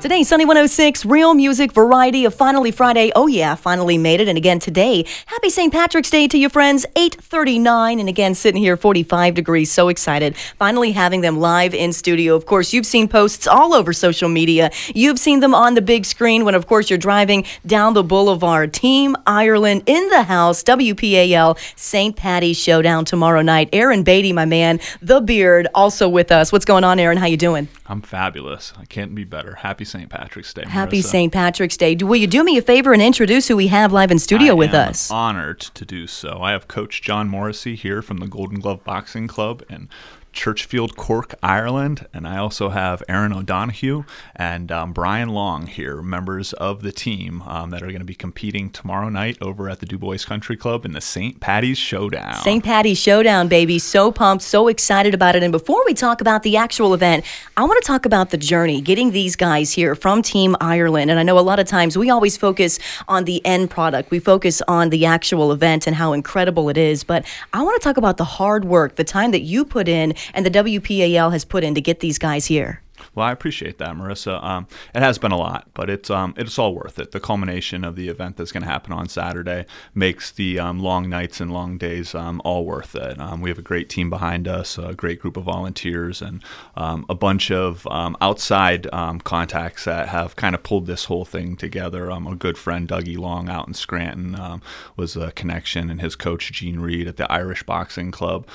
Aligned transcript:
Today, 0.00 0.22
Sunny 0.22 0.46
106, 0.46 1.04
real 1.04 1.34
music 1.34 1.72
variety 1.74 2.24
of 2.24 2.34
Finally 2.34 2.70
Friday. 2.70 3.12
Oh 3.14 3.26
yeah, 3.26 3.54
finally 3.54 3.98
made 3.98 4.22
it. 4.22 4.28
And 4.28 4.38
again 4.38 4.58
today, 4.58 5.04
happy 5.26 5.50
St. 5.50 5.70
Patrick's 5.70 6.08
Day 6.08 6.26
to 6.26 6.38
you 6.38 6.48
friends. 6.48 6.86
8:39, 6.96 8.00
and 8.00 8.08
again 8.08 8.34
sitting 8.34 8.62
here 8.62 8.78
45 8.78 9.34
degrees. 9.34 9.70
So 9.70 9.88
excited, 9.88 10.38
finally 10.58 10.92
having 10.92 11.20
them 11.20 11.38
live 11.38 11.74
in 11.74 11.92
studio. 11.92 12.34
Of 12.34 12.46
course, 12.46 12.72
you've 12.72 12.86
seen 12.86 13.08
posts 13.08 13.46
all 13.46 13.74
over 13.74 13.92
social 13.92 14.30
media. 14.30 14.70
You've 14.94 15.18
seen 15.18 15.40
them 15.40 15.54
on 15.54 15.74
the 15.74 15.82
big 15.82 16.06
screen 16.06 16.46
when, 16.46 16.54
of 16.54 16.66
course, 16.66 16.88
you're 16.88 16.98
driving 16.98 17.44
down 17.66 17.92
the 17.92 18.02
boulevard. 18.02 18.72
Team 18.72 19.16
Ireland 19.26 19.82
in 19.84 20.08
the 20.08 20.22
house. 20.22 20.62
WPAL 20.62 21.58
St. 21.76 22.16
Patty's 22.16 22.56
Showdown 22.56 23.04
tomorrow 23.04 23.42
night. 23.42 23.68
Aaron 23.74 24.02
Beatty, 24.02 24.32
my 24.32 24.46
man, 24.46 24.80
the 25.02 25.20
beard, 25.20 25.68
also 25.74 26.08
with 26.08 26.32
us. 26.32 26.52
What's 26.52 26.64
going 26.64 26.84
on, 26.84 26.98
Aaron? 26.98 27.18
How 27.18 27.26
you 27.26 27.36
doing? 27.36 27.68
I'm 27.86 28.00
fabulous. 28.00 28.72
I 28.78 28.86
can't 28.86 29.14
be 29.14 29.24
better. 29.24 29.56
Happy 29.56 29.84
St. 29.90 30.08
Patrick's 30.08 30.54
Day. 30.54 30.64
Happy 30.66 31.02
St. 31.02 31.32
Patrick's 31.32 31.76
Day. 31.76 31.96
Will 31.96 32.16
you 32.16 32.26
do 32.26 32.44
me 32.44 32.56
a 32.56 32.62
favor 32.62 32.92
and 32.92 33.02
introduce 33.02 33.48
who 33.48 33.56
we 33.56 33.66
have 33.66 33.92
live 33.92 34.10
in 34.10 34.18
studio 34.18 34.52
I 34.52 34.54
with 34.54 34.74
us? 34.74 35.10
Honored 35.10 35.60
to 35.60 35.84
do 35.84 36.06
so. 36.06 36.38
I 36.40 36.52
have 36.52 36.68
Coach 36.68 37.02
John 37.02 37.28
Morrissey 37.28 37.74
here 37.74 38.00
from 38.00 38.18
the 38.18 38.26
Golden 38.26 38.60
Glove 38.60 38.84
Boxing 38.84 39.26
Club 39.26 39.62
in 39.68 39.88
Churchfield, 40.32 40.96
Cork, 40.96 41.34
Ireland, 41.42 42.06
and 42.14 42.26
I 42.26 42.36
also 42.38 42.68
have 42.68 43.02
Aaron 43.08 43.32
O'Donoghue 43.32 44.04
and 44.36 44.70
um, 44.70 44.92
Brian 44.92 45.28
Long 45.30 45.66
here, 45.66 46.02
members 46.02 46.52
of 46.54 46.82
the 46.82 46.92
team 46.92 47.42
um, 47.42 47.70
that 47.70 47.82
are 47.82 47.86
going 47.86 47.98
to 47.98 48.04
be 48.04 48.14
competing 48.14 48.70
tomorrow 48.70 49.08
night 49.08 49.36
over 49.40 49.68
at 49.68 49.80
the 49.80 49.86
Dubois 49.86 50.24
Country 50.24 50.56
Club 50.56 50.84
in 50.84 50.92
the 50.92 51.00
St. 51.00 51.40
Patty's 51.40 51.78
Showdown. 51.78 52.34
St. 52.36 52.62
Patty's 52.62 52.98
Showdown, 52.98 53.48
baby. 53.48 53.78
So 53.78 54.12
pumped, 54.12 54.44
so 54.44 54.68
excited 54.68 55.14
about 55.14 55.36
it. 55.36 55.42
And 55.42 55.52
before 55.52 55.82
we 55.84 55.94
talk 55.94 56.20
about 56.20 56.42
the 56.42 56.56
actual 56.56 56.94
event, 56.94 57.24
I 57.56 57.64
want 57.64 57.82
to 57.82 57.86
talk 57.86 58.06
about 58.06 58.30
the 58.30 58.38
journey, 58.38 58.80
getting 58.80 59.10
these 59.10 59.36
guys 59.36 59.72
here 59.72 59.94
from 59.94 60.22
Team 60.22 60.56
Ireland. 60.60 61.10
And 61.10 61.18
I 61.18 61.22
know 61.22 61.38
a 61.38 61.40
lot 61.40 61.58
of 61.58 61.66
times 61.66 61.98
we 61.98 62.10
always 62.10 62.36
focus 62.36 62.78
on 63.08 63.24
the 63.24 63.44
end 63.44 63.70
product, 63.70 64.10
we 64.10 64.18
focus 64.18 64.62
on 64.68 64.90
the 64.90 65.06
actual 65.06 65.52
event 65.52 65.86
and 65.86 65.96
how 65.96 66.12
incredible 66.12 66.68
it 66.68 66.76
is. 66.76 67.04
But 67.04 67.26
I 67.52 67.62
want 67.62 67.80
to 67.80 67.84
talk 67.84 67.96
about 67.96 68.16
the 68.16 68.24
hard 68.24 68.64
work, 68.64 68.96
the 68.96 69.04
time 69.04 69.32
that 69.32 69.40
you 69.40 69.64
put 69.64 69.88
in 69.88 70.14
and 70.34 70.44
the 70.44 70.50
WPAL 70.50 71.32
has 71.32 71.44
put 71.44 71.64
in 71.64 71.74
to 71.74 71.80
get 71.80 72.00
these 72.00 72.18
guys 72.18 72.46
here. 72.46 72.82
Well, 73.14 73.26
I 73.26 73.32
appreciate 73.32 73.78
that, 73.78 73.96
Marissa. 73.96 74.42
Um, 74.42 74.68
it 74.94 75.02
has 75.02 75.18
been 75.18 75.32
a 75.32 75.36
lot, 75.36 75.68
but 75.74 75.90
it's 75.90 76.10
um, 76.10 76.32
it's 76.36 76.58
all 76.58 76.74
worth 76.74 76.98
it. 77.00 77.10
The 77.10 77.18
culmination 77.18 77.84
of 77.84 77.96
the 77.96 78.08
event 78.08 78.36
that's 78.36 78.52
going 78.52 78.62
to 78.62 78.68
happen 78.68 78.92
on 78.92 79.08
Saturday 79.08 79.66
makes 79.94 80.30
the 80.30 80.60
um, 80.60 80.78
long 80.78 81.08
nights 81.08 81.40
and 81.40 81.52
long 81.52 81.76
days 81.76 82.14
um, 82.14 82.40
all 82.44 82.64
worth 82.64 82.94
it. 82.94 83.20
Um, 83.20 83.40
we 83.40 83.50
have 83.50 83.58
a 83.58 83.62
great 83.62 83.88
team 83.88 84.10
behind 84.10 84.46
us, 84.46 84.78
a 84.78 84.94
great 84.94 85.18
group 85.18 85.36
of 85.36 85.44
volunteers, 85.44 86.22
and 86.22 86.42
a 86.76 87.14
bunch 87.14 87.50
of 87.50 87.86
outside 88.20 88.88
contacts 89.24 89.84
that 89.84 90.08
have 90.08 90.36
kind 90.36 90.54
of 90.54 90.62
pulled 90.62 90.86
this 90.86 91.06
whole 91.06 91.24
thing 91.24 91.56
together. 91.56 92.10
a 92.10 92.36
good 92.36 92.56
friend, 92.56 92.88
Dougie 92.88 93.18
Long, 93.18 93.48
out 93.48 93.66
in 93.66 93.74
Scranton, 93.74 94.60
was 94.96 95.16
a 95.16 95.32
connection, 95.32 95.90
and 95.90 96.00
his 96.00 96.14
coach 96.14 96.52
Gene 96.52 96.78
Reed 96.78 97.08
at 97.08 97.16
the 97.16 97.30
Irish 97.30 97.64
Boxing 97.64 98.12
Club. 98.12 98.46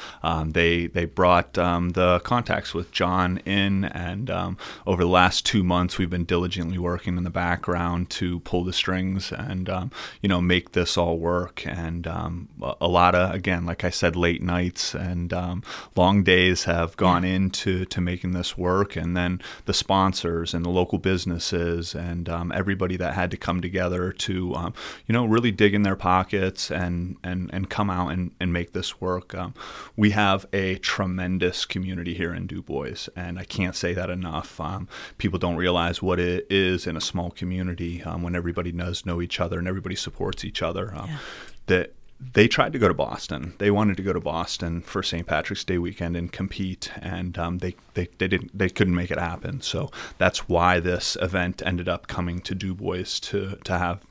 they 0.46 0.88
they 0.88 1.06
brought 1.06 1.54
the 1.54 2.22
contacts 2.24 2.74
with 2.74 2.92
John 2.92 3.38
in 3.40 3.86
and 3.86 4.30
um, 4.46 4.58
over 4.86 5.04
the 5.04 5.10
last 5.10 5.46
two 5.46 5.64
months, 5.64 5.98
we've 5.98 6.10
been 6.10 6.26
diligently 6.26 6.78
working 6.78 7.18
in 7.18 7.24
the 7.24 7.30
background 7.30 8.10
to 8.12 8.40
pull 8.42 8.64
the 8.64 8.74
strings 8.74 9.32
and 9.32 9.70
um, 9.70 9.92
you 10.22 10.30
know 10.30 10.42
make 10.42 10.72
this 10.72 10.98
all 10.98 11.18
work. 11.18 11.66
And 11.66 12.08
um, 12.08 12.50
a 12.80 12.88
lot 12.88 13.16
of 13.16 13.34
again, 13.34 13.66
like 13.66 13.84
I 13.84 13.90
said, 13.90 14.16
late 14.16 14.42
nights 14.42 14.94
and 14.94 15.34
um, 15.34 15.64
long 15.96 16.24
days 16.24 16.66
have 16.66 16.96
gone 16.98 17.24
into 17.24 17.86
to 17.86 18.02
making 18.02 18.32
this 18.32 18.58
work. 18.58 18.96
And 18.96 19.16
then 19.16 19.42
the 19.66 19.74
sponsors 19.74 20.54
and 20.54 20.64
the 20.64 20.70
local 20.70 21.00
businesses 21.00 21.96
and 21.96 22.30
um, 22.30 22.52
everybody 22.52 22.98
that 22.98 23.14
had 23.14 23.32
to 23.32 23.38
come 23.38 23.62
together 23.62 24.12
to 24.12 24.54
um, 24.56 24.74
you 25.08 25.14
know 25.14 25.26
really 25.26 25.52
dig 25.52 25.74
in 25.74 25.84
their 25.84 25.96
pockets 25.96 26.72
and 26.72 27.18
and 27.24 27.50
and 27.54 27.70
come 27.70 27.90
out 27.90 28.10
and, 28.10 28.32
and 28.40 28.54
make 28.54 28.74
this 28.74 29.02
work. 29.02 29.36
we 29.96 30.12
have 30.12 30.46
a 30.54 30.76
tremendous 30.76 31.66
community 31.66 32.14
here 32.14 32.34
in 32.34 32.48
DuBois, 32.48 33.10
and 33.16 33.40
I 33.40 33.44
can't 33.44 33.76
say 33.76 33.94
that 33.94 34.10
enough 34.10 34.35
enough. 34.36 34.60
Um, 34.60 34.88
people 35.18 35.40
don't 35.40 35.56
realize 35.56 36.02
what 36.02 36.20
it 36.20 36.46
is 36.50 36.88
in 36.88 36.98
a 36.98 37.02
small 37.02 37.32
community 37.32 38.04
um, 38.04 38.22
when 38.24 38.36
everybody 38.36 38.72
does 38.72 39.06
know 39.06 39.22
each 39.22 39.40
other 39.40 39.58
and 39.60 39.68
everybody 39.68 39.96
supports 39.96 40.44
each 40.44 40.62
other. 40.62 40.94
Um, 40.96 41.08
yeah. 41.10 41.18
That 41.68 41.94
they 42.20 42.48
tried 42.48 42.74
to 42.74 42.80
go 42.80 42.88
to 42.88 42.94
Boston. 42.94 43.54
They 43.58 43.70
wanted 43.70 43.98
to 43.98 44.04
go 44.04 44.14
to 44.14 44.22
Boston 44.22 44.82
for 44.82 45.04
St. 45.04 45.28
Patrick's 45.28 45.66
Day 45.66 45.78
weekend 45.78 46.16
and 46.16 46.32
compete, 46.32 46.92
and 47.02 47.38
um, 47.38 47.58
they, 47.58 47.76
they 47.94 48.08
they 48.18 48.28
didn't 48.28 48.58
they 48.58 48.70
couldn't 48.70 48.96
make 48.96 49.12
it 49.12 49.20
happen. 49.20 49.62
So 49.62 49.92
that's 50.18 50.48
why 50.48 50.80
this 50.80 51.18
event 51.22 51.62
ended 51.66 51.90
up 51.90 52.08
coming 52.08 52.40
to 52.42 52.56
DuBois 52.56 53.20
to 53.22 53.58
to 53.64 53.78
have 53.78 54.02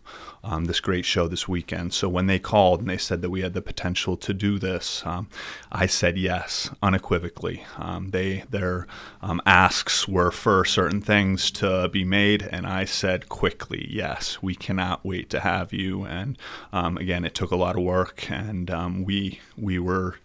um, 0.45 0.67
this 0.67 0.81
great 0.81 1.05
show 1.05 1.27
this 1.27 1.49
weekend. 1.49 1.95
So 1.95 2.09
when 2.09 2.27
they 2.27 2.39
called 2.39 2.81
and 2.81 2.89
they 2.89 2.99
said 2.99 3.23
that 3.23 3.31
we 3.31 3.41
had 3.41 3.55
the 3.55 3.63
potential 3.63 4.17
to 4.19 4.35
do 4.35 4.59
this, 4.59 5.03
um, 5.07 5.29
I 5.73 5.87
said 5.87 6.19
yes 6.19 6.71
unequivocally. 6.83 7.65
Um, 7.79 8.11
they 8.11 8.45
their 8.51 8.87
um, 9.23 9.41
asks 9.47 10.07
were 10.07 10.31
for 10.31 10.65
certain 10.65 11.01
things 11.01 11.51
to 11.53 11.89
be 11.89 12.05
made, 12.05 12.43
and 12.43 12.67
I 12.67 12.85
said 12.85 13.29
quickly 13.29 13.89
yes. 13.91 14.43
We 14.43 14.55
cannot 14.55 15.05
wait 15.05 15.31
to 15.31 15.41
have 15.41 15.73
you. 15.73 16.05
And 16.05 16.37
um, 16.73 16.99
again, 16.99 17.25
it 17.25 17.35
took 17.35 17.51
a 17.51 17.57
lot 17.57 17.77
of 17.77 17.83
work, 17.83 17.94
and 18.29 18.71
um, 18.71 19.05
we 19.05 19.41
we 19.57 19.79
were 19.79 20.17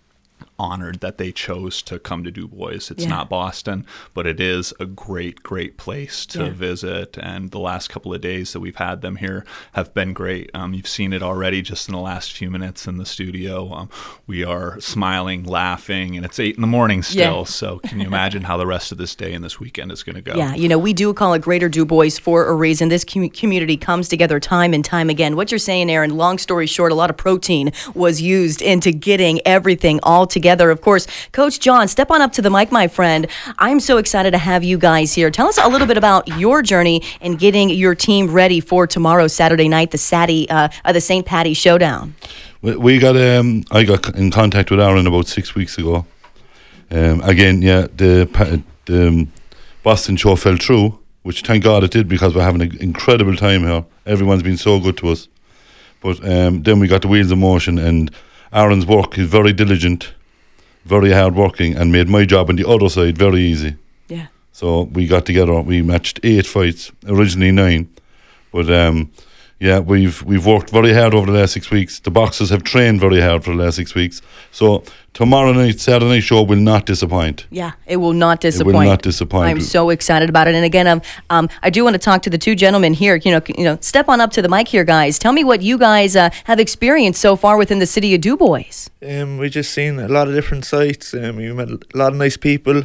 honored 0.57 0.99
that 0.99 1.17
they 1.17 1.31
chose 1.31 1.81
to 1.83 1.99
come 1.99 2.23
to 2.23 2.31
DuBois. 2.31 2.91
It's 2.91 3.03
yeah. 3.03 3.09
not 3.09 3.29
Boston, 3.29 3.85
but 4.13 4.27
it 4.27 4.39
is 4.39 4.73
a 4.79 4.85
great, 4.85 5.43
great 5.43 5.77
place 5.77 6.25
to 6.27 6.45
yeah. 6.45 6.49
visit. 6.49 7.17
And 7.17 7.51
the 7.51 7.59
last 7.59 7.89
couple 7.89 8.13
of 8.13 8.21
days 8.21 8.53
that 8.53 8.59
we've 8.59 8.75
had 8.75 9.01
them 9.01 9.17
here 9.17 9.45
have 9.73 9.93
been 9.93 10.13
great. 10.13 10.49
Um, 10.53 10.73
you've 10.73 10.87
seen 10.87 11.13
it 11.13 11.23
already 11.23 11.61
just 11.61 11.87
in 11.87 11.93
the 11.93 12.01
last 12.01 12.33
few 12.33 12.49
minutes 12.49 12.87
in 12.87 12.97
the 12.97 13.05
studio. 13.05 13.71
Um, 13.73 13.89
we 14.27 14.43
are 14.43 14.79
smiling, 14.79 15.43
laughing, 15.43 16.15
and 16.15 16.25
it's 16.25 16.39
eight 16.39 16.55
in 16.55 16.61
the 16.61 16.67
morning 16.67 17.03
still. 17.03 17.39
Yeah. 17.39 17.43
So 17.43 17.79
can 17.79 17.99
you 17.99 18.07
imagine 18.07 18.43
how 18.43 18.57
the 18.57 18.67
rest 18.67 18.91
of 18.91 18.97
this 18.97 19.15
day 19.15 19.33
and 19.33 19.43
this 19.43 19.59
weekend 19.59 19.91
is 19.91 20.03
going 20.03 20.15
to 20.15 20.21
go? 20.21 20.35
Yeah, 20.35 20.55
you 20.55 20.67
know, 20.67 20.77
we 20.77 20.93
do 20.93 21.13
call 21.13 21.33
it 21.33 21.41
Greater 21.41 21.69
DuBois 21.69 22.19
for 22.19 22.45
a 22.47 22.53
reason. 22.53 22.89
This 22.89 23.03
com- 23.03 23.29
community 23.29 23.77
comes 23.77 24.09
together 24.09 24.39
time 24.39 24.73
and 24.73 24.83
time 24.83 25.09
again. 25.09 25.35
What 25.35 25.51
you're 25.51 25.59
saying, 25.59 25.89
Aaron, 25.89 26.15
long 26.17 26.37
story 26.37 26.67
short, 26.67 26.91
a 26.91 26.95
lot 26.95 27.09
of 27.09 27.17
protein 27.17 27.71
was 27.93 28.21
used 28.21 28.61
into 28.61 28.91
getting 28.91 29.39
everything 29.45 29.99
all 30.03 30.27
together. 30.29 30.71
Of 30.71 30.81
course, 30.81 31.07
Coach 31.31 31.59
John, 31.59 31.87
step 31.87 32.11
on 32.11 32.21
up 32.21 32.31
to 32.33 32.41
the 32.41 32.49
mic, 32.49 32.71
my 32.71 32.87
friend. 32.87 33.27
I'm 33.57 33.79
so 33.79 33.97
excited 33.97 34.31
to 34.31 34.37
have 34.37 34.63
you 34.63 34.77
guys 34.77 35.13
here. 35.13 35.31
Tell 35.31 35.47
us 35.47 35.57
a 35.57 35.67
little 35.67 35.87
bit 35.87 35.97
about 35.97 36.27
your 36.39 36.61
journey 36.61 37.01
in 37.21 37.35
getting 37.35 37.69
your 37.69 37.95
team 37.95 38.29
ready 38.29 38.59
for 38.59 38.87
tomorrow, 38.87 39.27
Saturday 39.27 39.67
night, 39.67 39.91
the 39.91 39.97
Sadie, 39.97 40.49
uh, 40.49 40.69
uh, 40.85 40.91
the 40.91 41.01
St. 41.01 41.25
Patty 41.25 41.53
Showdown. 41.53 42.15
We 42.61 42.99
got 42.99 43.15
um, 43.15 43.63
I 43.71 43.83
got 43.83 44.15
in 44.15 44.31
contact 44.31 44.69
with 44.69 44.79
Aaron 44.79 45.07
about 45.07 45.27
six 45.27 45.55
weeks 45.55 45.77
ago. 45.77 46.05
Um, 46.91 47.21
again, 47.21 47.61
yeah, 47.61 47.87
the, 47.95 48.63
the 48.85 49.07
um, 49.07 49.31
Boston 49.83 50.17
show 50.17 50.35
fell 50.35 50.57
through, 50.57 50.99
which 51.23 51.41
thank 51.41 51.63
God 51.63 51.83
it 51.83 51.91
did 51.91 52.07
because 52.07 52.35
we're 52.35 52.43
having 52.43 52.61
an 52.61 52.77
incredible 52.81 53.35
time 53.35 53.61
here. 53.61 53.85
Everyone's 54.05 54.43
been 54.43 54.57
so 54.57 54.79
good 54.79 54.97
to 54.97 55.09
us. 55.09 55.27
But 56.01 56.23
um, 56.27 56.63
then 56.63 56.79
we 56.79 56.87
got 56.87 57.01
the 57.01 57.07
wheels 57.07 57.31
in 57.31 57.39
motion, 57.39 57.77
and 57.77 58.11
Aaron's 58.53 58.85
work 58.85 59.17
is 59.17 59.27
very 59.27 59.53
diligent 59.53 60.13
very 60.89 61.11
hard 61.11 61.35
working, 61.35 61.77
and 61.77 61.91
made 61.91 62.09
my 62.09 62.25
job 62.25 62.49
on 62.49 62.55
the 62.55 62.67
other 62.67 62.89
side 62.89 63.17
very 63.17 63.41
easy. 63.41 63.75
Yeah. 64.07 64.27
So 64.51 64.83
we 64.95 65.07
got 65.07 65.25
together. 65.25 65.61
We 65.61 65.81
matched 65.81 66.19
eight 66.23 66.47
fights, 66.47 66.91
originally 67.07 67.51
nine, 67.51 67.87
but 68.51 68.69
um, 68.69 69.11
yeah, 69.59 69.79
we've 69.79 70.23
we've 70.23 70.45
worked 70.45 70.69
very 70.69 70.93
hard 70.93 71.13
over 71.13 71.25
the 71.25 71.37
last 71.37 71.51
six 71.51 71.69
weeks. 71.69 71.99
The 71.99 72.11
boxers 72.11 72.49
have 72.49 72.63
trained 72.63 73.01
very 73.01 73.19
hard 73.19 73.43
for 73.43 73.51
the 73.53 73.61
last 73.61 73.75
six 73.75 73.93
weeks. 73.93 74.21
So 74.51 74.83
tomorrow 75.13 75.51
night, 75.51 75.81
Saturday 75.81 76.07
night 76.07 76.23
show 76.23 76.43
will 76.43 76.55
not 76.55 76.85
disappoint. 76.85 77.45
Yeah, 77.49 77.73
it 77.85 77.97
will 77.97 78.13
not 78.13 78.39
disappoint. 78.39 78.75
It 78.75 78.79
will 78.79 78.85
not 78.85 79.01
disappoint. 79.01 79.49
I'm 79.49 79.59
so 79.59 79.89
excited 79.89 80.29
about 80.29 80.47
it. 80.47 80.55
And 80.55 80.63
again, 80.63 80.87
um, 80.87 81.01
um, 81.29 81.49
I 81.61 81.69
do 81.69 81.83
want 81.83 81.95
to 81.95 81.99
talk 81.99 82.21
to 82.23 82.29
the 82.29 82.37
two 82.37 82.55
gentlemen 82.55 82.93
here. 82.93 83.17
You 83.17 83.33
know, 83.33 83.41
you 83.57 83.65
know, 83.65 83.77
step 83.81 84.07
on 84.07 84.21
up 84.21 84.31
to 84.31 84.41
the 84.41 84.47
mic 84.47 84.69
here, 84.69 84.85
guys. 84.85 85.19
Tell 85.19 85.33
me 85.33 85.43
what 85.43 85.61
you 85.61 85.77
guys 85.77 86.15
uh, 86.15 86.29
have 86.45 86.59
experienced 86.61 87.19
so 87.19 87.35
far 87.35 87.57
within 87.57 87.79
the 87.79 87.85
city 87.85 88.15
of 88.15 88.21
DuBois. 88.21 88.87
Um, 89.05 89.37
we 89.37 89.49
just 89.49 89.73
seen 89.73 89.99
a 89.99 90.07
lot 90.07 90.29
of 90.29 90.33
different 90.33 90.63
sites. 90.63 91.13
Um, 91.13 91.35
we 91.35 91.51
met 91.51 91.69
a 91.69 91.79
lot 91.93 92.13
of 92.13 92.17
nice 92.17 92.37
people. 92.37 92.83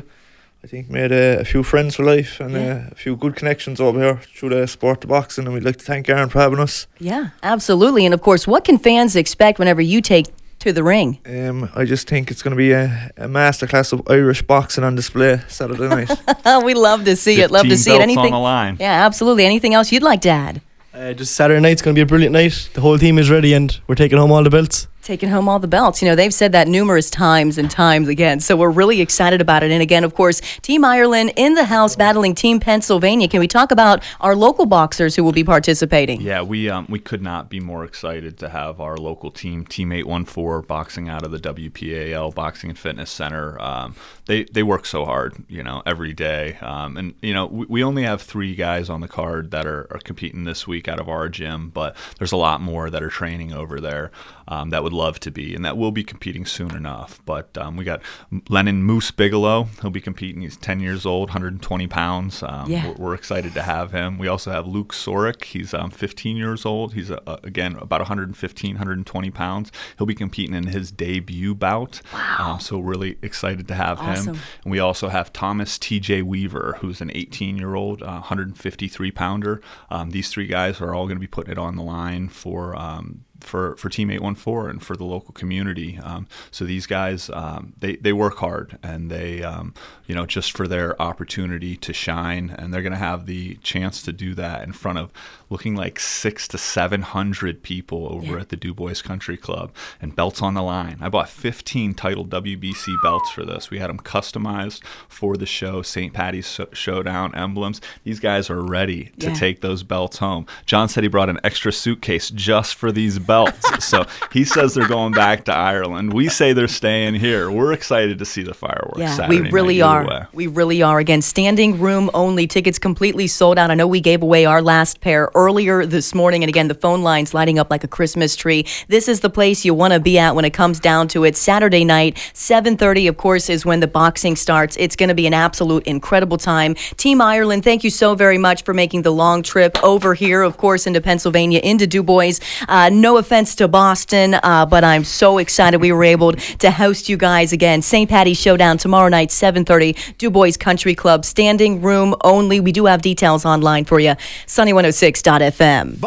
I 0.65 0.67
think 0.67 0.89
made 0.89 1.13
a, 1.13 1.41
a 1.41 1.45
few 1.45 1.63
friends 1.63 1.97
for 1.97 2.05
life 2.05 2.41
and 2.41 2.55
yeah. 2.55 2.89
a, 2.89 2.93
a, 2.93 2.95
few 2.95 3.17
good 3.17 3.37
connections 3.37 3.83
over 3.83 4.01
here 4.03 4.17
through 4.17 4.49
the 4.49 4.67
sport 4.67 5.05
of 5.05 5.11
boxing. 5.11 5.45
And 5.45 5.53
we'd 5.53 5.63
like 5.63 5.77
to 5.77 5.85
thank 5.85 6.09
Aaron 6.09 6.31
for 6.31 6.41
having 6.41 6.59
us. 6.59 6.87
Yeah, 6.99 7.31
absolutely. 7.43 8.07
And 8.07 8.15
of 8.15 8.23
course, 8.23 8.47
what 8.47 8.65
can 8.65 8.79
fans 8.79 9.15
expect 9.15 9.59
whenever 9.59 9.83
you 9.83 10.01
take 10.01 10.25
to 10.61 10.73
the 10.73 10.83
ring? 10.83 11.19
Um, 11.27 11.69
I 11.75 11.85
just 11.85 12.09
think 12.09 12.31
it's 12.31 12.43
going 12.43 12.53
to 12.53 12.57
be 12.57 12.73
a, 12.73 13.11
a 13.19 13.27
masterclass 13.29 13.93
of 13.93 14.09
Irish 14.09 14.41
boxing 14.41 14.85
on 14.85 14.95
display 14.95 15.43
Saturday 15.49 15.87
night. 15.87 16.11
we 16.65 16.73
love 16.73 17.05
to 17.05 17.15
see 17.15 17.43
it. 17.43 17.51
Love 17.51 17.67
to 17.67 17.77
see 17.77 17.95
it. 17.95 18.01
Anything? 18.01 18.25
On 18.25 18.31
the 18.33 18.39
line. 18.39 18.79
Yeah, 18.81 19.05
absolutely. 19.05 19.45
Anything 19.45 19.75
else 19.75 19.93
you'd 19.93 20.03
like 20.03 20.23
to 20.23 20.31
add? 20.31 20.63
Uh, 20.95 21.13
just 21.13 21.35
Saturday 21.35 21.61
night's 21.61 21.83
going 21.83 21.95
to 21.95 21.99
be 21.99 22.03
a 22.03 22.07
brilliant 22.07 22.33
night. 22.33 22.71
The 22.73 22.81
whole 22.81 22.97
team 22.99 23.19
is 23.19 23.29
ready 23.29 23.53
and 23.53 23.79
we're 23.87 23.97
taking 23.97 24.17
home 24.17 24.33
all 24.33 24.43
the 24.43 24.49
belts. 24.49 24.89
Taking 25.05 25.29
home 25.29 25.51
all 25.51 25.59
the 25.59 25.69
belts. 25.69 26.01
You 26.01 26.09
know, 26.09 26.15
they've 26.15 26.33
said 26.33 26.53
that 26.53 26.67
numerous 26.67 27.11
times 27.11 27.59
and 27.59 27.71
times 27.71 28.09
again. 28.09 28.41
So 28.41 28.57
we're 28.57 28.71
really 28.71 29.03
excited 29.03 29.43
about 29.43 29.63
it. 29.63 29.71
And 29.71 29.83
again, 29.83 30.03
of 30.03 30.15
course, 30.15 30.41
Team 30.63 30.83
Ireland 30.83 31.35
in 31.37 31.53
the 31.53 31.67
house 31.67 31.95
battling 31.95 32.35
Team 32.35 32.59
Pennsylvania. 32.59 33.29
Can 33.29 33.41
we 33.41 33.47
talk 33.47 33.71
about 33.71 34.03
our 34.23 34.35
local 34.35 34.65
boxers 34.65 35.15
who 35.15 35.23
will 35.23 35.33
be 35.33 35.45
participating? 35.45 36.23
Yeah, 36.23 36.41
we 36.41 36.71
um, 36.71 36.87
we 36.89 36.99
could 36.99 37.21
not 37.21 37.51
be 37.51 37.61
more 37.61 37.85
excited 37.85 38.39
to 38.39 38.49
have 38.49 38.81
our 38.81 38.97
local 38.97 39.31
team, 39.31 39.67
Team 39.67 39.93
814, 39.93 40.67
boxing 40.67 41.11
out 41.11 41.23
of 41.23 41.33
the 41.33 41.39
WPAL 41.39 42.35
Boxing 42.35 42.71
and 42.71 42.79
Fitness 42.79 43.11
Center. 43.11 43.61
Um, 43.61 43.97
they 44.25 44.45
they 44.45 44.63
work 44.63 44.87
so 44.87 45.05
hard, 45.05 45.35
you 45.51 45.63
know, 45.63 45.83
every 45.85 46.15
day. 46.15 46.57
Um, 46.63 46.97
and 46.97 47.15
you 47.21 47.35
know, 47.35 47.45
we, 47.45 47.67
we 47.67 47.85
only 47.85 48.05
have 48.05 48.23
three 48.23 48.55
guys 48.55 48.89
on 48.89 49.03
the 49.03 49.09
card 49.09 49.51
that 49.51 49.67
are, 49.67 49.87
are 49.91 50.01
competing 50.01 50.45
this 50.45 50.67
week 50.67 50.89
out 50.89 50.99
of 50.99 51.11
our 51.11 51.29
gym, 51.29 51.69
but 51.69 51.95
there's 52.19 52.33
a 52.33 52.39
lot 52.39 52.63
more 52.63 52.89
that 52.89 53.03
are 53.03 53.11
training 53.11 53.53
over 53.53 53.81
there 53.81 54.11
um, 54.49 54.71
that 54.71 54.83
would 54.83 54.94
love 54.95 55.21
to 55.21 55.31
be, 55.31 55.55
and 55.55 55.65
that 55.65 55.77
will 55.77 55.93
be 55.93 56.05
competing 56.05 56.47
soon 56.47 56.75
enough. 56.75 57.21
But 57.25 57.57
um, 57.59 57.77
we 57.77 57.85
got 57.85 58.01
Lennon 58.49 58.83
Moose 58.83 59.11
Bigelow. 59.11 59.69
He'll 59.81 59.91
be 59.91 60.01
competing. 60.01 60.43
He's 60.43 60.57
10 60.57 60.81
years 60.81 61.05
old, 61.05 61.29
120 61.31 61.87
pounds. 61.89 62.43
Um, 62.43 62.71
yeah. 62.71 62.89
we're, 62.89 62.95
we're, 62.95 63.15
excited 63.15 63.55
to 63.55 63.63
have 63.63 63.93
him. 63.93 64.19
We 64.19 64.29
also 64.29 64.51
have 64.51 64.67
Luke 64.67 64.93
Sorick. 64.93 65.45
He's 65.45 65.73
um, 65.73 65.91
15 65.91 66.37
years 66.37 66.67
old. 66.67 66.95
He's, 66.95 67.11
uh, 67.11 67.39
again, 67.43 67.77
about 67.77 68.01
115, 68.01 68.75
120 68.75 69.31
pounds. 69.31 69.73
He'll 69.97 70.07
be 70.07 70.15
competing 70.15 70.55
in 70.55 70.67
his 70.67 70.91
debut 70.91 71.55
bout. 71.55 72.01
Wow. 72.13 72.53
Um, 72.55 72.61
so 72.61 72.79
really 72.79 73.19
excited 73.23 73.69
to 73.69 73.75
have 73.75 74.01
awesome. 74.01 74.35
him. 74.35 74.43
And 74.65 74.71
we 74.71 74.79
also 74.79 75.09
have 75.09 75.33
Thomas 75.33 75.79
T.J. 75.79 76.23
Weaver, 76.23 76.79
who's 76.81 77.01
an 77.01 77.11
18 77.15 77.57
year 77.57 77.75
old, 77.75 78.03
uh, 78.03 78.21
153 78.21 79.11
pounder. 79.11 79.61
Um, 79.91 80.11
these 80.11 80.29
three 80.29 80.47
guys 80.47 80.81
are 80.81 80.95
all 80.95 81.07
going 81.07 81.17
to 81.17 81.21
be 81.21 81.27
putting 81.27 81.53
it 81.53 81.59
on 81.59 81.77
the 81.77 81.83
line 81.83 82.29
for 82.29 82.77
um, 82.77 83.25
for, 83.41 83.77
for 83.77 83.89
Team 83.89 84.11
814 84.11 84.71
and 84.71 84.83
for 84.83 84.97
the 84.97 85.05
local 85.05 85.33
community. 85.33 85.99
Um, 86.03 86.27
so 86.51 86.65
these 86.65 86.87
guys, 86.87 87.31
um, 87.31 87.75
they, 87.79 87.97
they 87.97 88.13
work 88.13 88.37
hard 88.39 88.79
and 88.83 89.11
they, 89.11 89.43
um, 89.43 89.75
you 90.07 90.15
know, 90.15 90.27
just 90.27 90.57
for 90.57 90.67
their 90.67 91.01
opportunity 91.01 91.77
to 91.79 91.93
shine. 91.93 92.55
And 92.59 92.73
they're 92.73 92.83
going 92.83 92.93
to 92.93 92.99
have 92.99 93.27
the 93.27 93.57
chance 93.57 94.03
to 94.03 94.13
do 94.13 94.35
that 94.35 94.63
in 94.63 94.73
front 94.73 94.99
of 94.99 95.13
looking 95.51 95.75
like 95.77 96.01
six 96.01 96.49
to 96.49 96.59
700 96.59 97.63
people 97.63 98.09
over 98.11 98.35
yeah. 98.35 98.41
at 98.41 98.49
the 98.49 98.57
DuBois 98.57 99.03
Country 99.03 99.37
Club 99.37 99.73
and 100.01 100.17
belts 100.17 100.43
on 100.43 100.55
the 100.55 100.63
line. 100.63 100.99
I 101.01 101.09
bought 101.09 101.29
15 101.29 101.95
titled 101.95 102.31
WBC 102.31 103.01
belts 103.03 103.31
for 103.31 103.45
this. 103.45 103.71
We 103.71 103.79
had 103.79 103.91
them 103.91 103.99
customized 103.99 104.85
for 105.09 105.37
the 105.37 105.47
show, 105.47 105.83
St. 105.83 106.13
Patty's 106.13 106.61
Showdown 106.73 107.35
emblems. 107.35 107.81
These 108.05 108.21
guys 108.21 108.51
are 108.51 108.61
ready 108.61 109.13
to 109.21 109.29
yeah. 109.29 109.35
take 109.35 109.61
those 109.61 109.83
belts 109.83 110.19
home. 110.19 110.47
John 110.67 110.89
said 110.89 111.05
he 111.05 111.09
brought 111.09 111.31
an 111.31 111.41
extra 111.45 111.73
suitcase 111.73 112.31
just 112.31 112.75
for 112.75 112.91
these 112.91 113.19
belts 113.27 113.65
so 113.85 114.05
he 114.33 114.45
says 114.45 114.75
they're 114.75 114.89
going 114.89 115.13
back 115.13 115.45
to 115.45 115.55
Ireland. 115.55 116.13
We 116.13 116.29
say 116.29 116.53
they're 116.53 116.69
staying 116.69 117.15
here. 117.15 117.51
We're 117.51 117.73
excited 117.73 118.19
to 118.19 118.25
see 118.25 118.43
the 118.43 118.55
fireworks. 118.55 118.99
Yeah, 118.99 119.15
Saturday 119.15 119.43
we 119.43 119.51
really 119.51 119.83
are. 119.83 120.07
Way. 120.07 120.27
We 120.33 120.47
really 120.47 120.83
are. 120.83 120.99
Again, 120.99 121.23
standing 121.23 121.79
room 121.79 122.11
only. 122.15 122.47
Tickets 122.47 122.79
completely 122.79 123.27
sold 123.27 123.59
out. 123.59 123.71
I 123.71 123.75
know 123.75 123.87
we 123.87 124.01
gave 124.01 124.23
away 124.23 124.45
our 124.45 124.63
last 124.63 125.01
pair 125.01 125.31
earlier 125.35 125.87
this 125.87 126.15
morning, 126.15 126.43
and 126.43 126.49
again, 126.49 126.69
the 126.69 126.75
phone 126.75 127.03
lines 127.03 127.35
lighting 127.35 127.59
up 127.59 127.71
like 127.71 127.85
a 127.85 127.89
Christmas 127.89 128.37
tree. 128.37 128.67
This 128.89 129.09
is 129.09 129.21
the 129.21 129.31
place 129.31 129.65
you 129.65 129.75
want 129.75 129.93
to 129.93 130.01
be 130.01 130.19
at 130.19 130.35
when 130.35 130.45
it 130.45 130.53
comes 130.53 130.81
down 130.81 131.09
to 131.09 131.25
it. 131.25 131.37
Saturday 131.37 131.85
night, 131.85 132.17
7:30, 132.35 133.09
of 133.09 133.17
course, 133.17 133.49
is 133.49 133.65
when 133.65 133.81
the 133.81 133.87
boxing 133.87 134.37
starts. 134.37 134.77
It's 134.77 134.97
going 134.97 135.09
to 135.09 135.15
be 135.15 135.27
an 135.27 135.35
absolute 135.35 135.87
incredible 135.87 136.39
time. 136.39 136.75
Team 136.97 137.21
Ireland, 137.21 137.65
thank 137.65 137.85
you 137.85 137.91
so 137.91 138.15
very 138.15 138.39
much 138.39 138.63
for 138.65 138.75
making 138.75 139.03
the 139.03 139.13
long 139.13 139.43
trip 139.43 139.77
over 139.83 140.15
here, 140.15 140.43
of 140.43 140.57
course, 140.57 140.87
into 140.87 141.01
Pennsylvania, 141.01 141.61
into 141.63 141.87
DuBois. 141.87 142.39
Uh, 142.69 142.91
no 142.93 143.14
offense 143.17 143.55
to 143.57 143.69
Boston, 143.69 144.35
uh, 144.43 144.67
but 144.67 144.85
I'm 144.85 145.05
so 145.05 145.39
excited 145.39 145.81
we 145.81 145.93
were 145.93 146.05
able 146.05 146.33
to 146.33 146.71
host 146.71 147.09
you 147.09 147.17
guys 147.17 147.53
again. 147.53 147.83
St. 147.83 148.09
Patty's 148.09 148.39
Showdown 148.39 148.79
tomorrow 148.79 149.09
night, 149.09 149.31
7:30, 149.31 149.95
DuBois 150.19 150.57
Country 150.59 150.95
Club, 150.95 151.25
standing 151.25 151.81
room 151.81 152.15
only. 152.25 152.61
We 152.61 152.73
do 152.73 152.87
have 152.87 153.03
details 153.03 153.45
online 153.45 153.85
for 153.85 154.01
you. 154.01 154.15
Sunny106.fm. 154.47 155.99